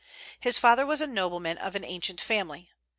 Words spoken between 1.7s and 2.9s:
ancient family.